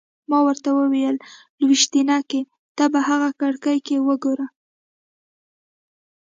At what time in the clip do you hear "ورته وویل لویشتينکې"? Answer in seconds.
0.47-2.41